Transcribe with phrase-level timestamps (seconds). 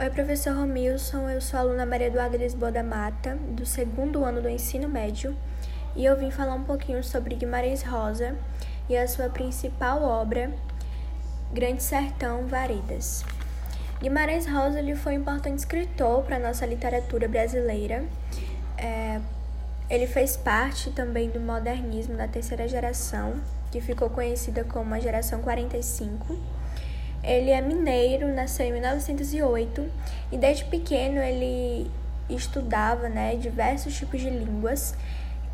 [0.00, 1.28] Oi, professor Romilson.
[1.28, 5.36] Eu sou aluna Maria Eduarda Lisboa da Mata, do segundo ano do ensino médio,
[5.96, 8.36] e eu vim falar um pouquinho sobre Guimarães Rosa
[8.88, 10.52] e a sua principal obra,
[11.52, 13.24] Grande Sertão Varedas.
[14.00, 18.04] Guimarães Rosa ele foi um importante escritor para a nossa literatura brasileira.
[18.76, 19.20] É,
[19.90, 23.34] ele fez parte também do modernismo da terceira geração,
[23.72, 26.57] que ficou conhecida como a geração 45
[27.22, 29.86] ele é mineiro, nasceu em 1908
[30.32, 31.90] e desde pequeno ele
[32.28, 34.94] estudava né, diversos tipos de línguas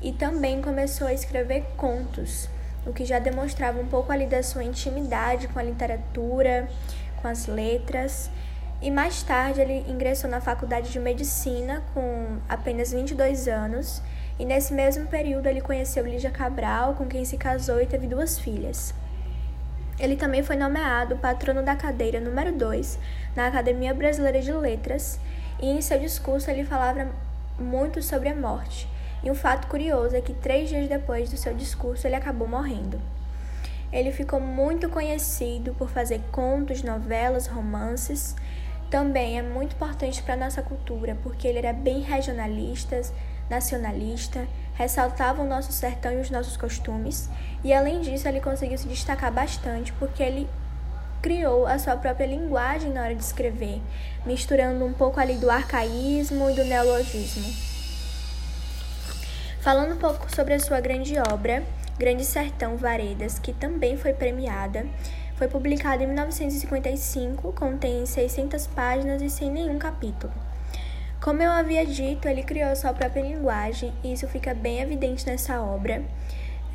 [0.00, 2.48] e também começou a escrever contos,
[2.86, 6.68] o que já demonstrava um pouco ali da sua intimidade com a literatura,
[7.20, 8.30] com as letras.
[8.80, 14.00] E mais tarde ele ingressou na faculdade de medicina com apenas 22 anos,
[14.38, 18.38] e nesse mesmo período ele conheceu Lígia Cabral, com quem se casou e teve duas
[18.38, 18.94] filhas.
[20.00, 22.98] Ele também foi nomeado patrono da cadeira número 2
[23.36, 25.20] na Academia Brasileira de Letras
[25.60, 27.10] e em seu discurso ele falava
[27.58, 28.88] muito sobre a morte.
[29.22, 32.98] E um fato curioso é que três dias depois do seu discurso ele acabou morrendo.
[33.92, 38.34] Ele ficou muito conhecido por fazer contos, novelas, romances.
[38.88, 43.02] Também é muito importante para a nossa cultura, porque ele era bem regionalista,
[43.50, 47.28] nacionalista, ressaltava o nosso sertão e os nossos costumes,
[47.62, 50.48] e além disso, ele conseguiu se destacar bastante porque ele
[51.20, 53.82] criou a sua própria linguagem na hora de escrever,
[54.24, 57.44] misturando um pouco ali do arcaísmo e do neologismo.
[59.60, 61.62] Falando um pouco sobre a sua grande obra,
[61.98, 64.86] Grande Sertão Varedas, que também foi premiada,
[65.36, 70.32] foi publicada em 1955, contém 600 páginas e sem nenhum capítulo.
[71.20, 75.60] Como eu havia dito, ele criou sua própria linguagem e isso fica bem evidente nessa
[75.60, 76.02] obra.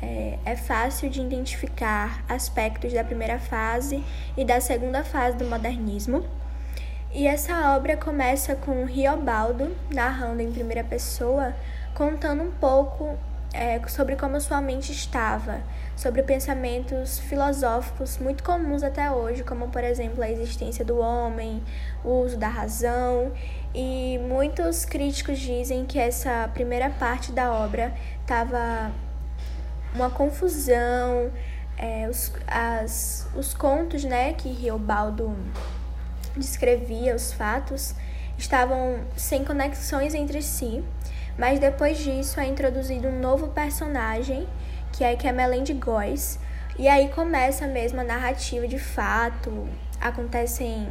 [0.00, 4.04] É, é, fácil de identificar aspectos da primeira fase
[4.36, 6.24] e da segunda fase do modernismo.
[7.12, 11.52] E essa obra começa com Riobaldo narrando em primeira pessoa,
[11.92, 13.18] contando um pouco
[13.52, 15.60] é, sobre como sua mente estava,
[15.96, 21.62] sobre pensamentos filosóficos muito comuns até hoje, como por exemplo a existência do homem,
[22.04, 23.32] o uso da razão,
[23.74, 28.90] e muitos críticos dizem que essa primeira parte da obra estava
[29.94, 31.30] uma confusão,
[31.78, 35.34] é, os, as, os contos né, que Riobaldo
[36.36, 37.94] descrevia, os fatos,
[38.38, 40.84] estavam sem conexões entre si,
[41.38, 44.46] mas depois disso é introduzido um novo personagem
[44.92, 46.38] que é Kemelém de Góis.
[46.78, 49.68] E aí começa mesmo a narrativa de fato,
[50.00, 50.88] acontecem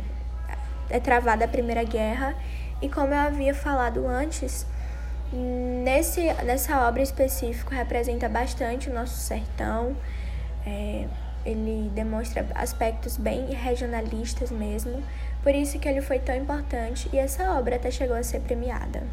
[0.90, 2.36] é travada a Primeira Guerra
[2.82, 4.66] e como eu havia falado antes,
[5.32, 9.96] nesse, nessa obra específica representa bastante o nosso sertão.
[10.66, 11.08] É,
[11.46, 15.04] ele demonstra aspectos bem regionalistas mesmo,
[15.44, 19.04] por isso que ele foi tão importante e essa obra até chegou a ser premiada.